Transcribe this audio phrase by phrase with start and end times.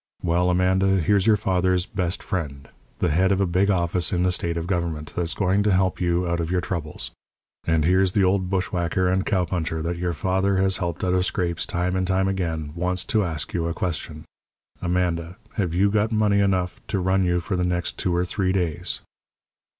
[0.23, 2.67] Well, Amanda, here's your father's best friend,
[2.97, 6.27] the head of a big office in the state government, that's going to help you
[6.27, 7.11] out of your troubles.
[7.67, 11.67] And here's the old bushwhacker and cowpuncher that your father has helped out of scrapes
[11.67, 14.25] time and time again wants to ask you a question.
[14.81, 18.51] Amanda, have you got money enough to run you for the next two or three
[18.51, 19.01] days?"